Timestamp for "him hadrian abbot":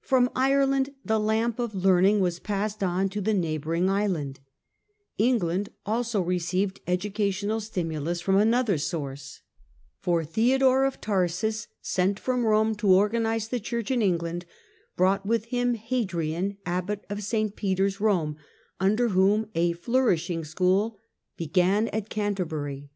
15.44-17.04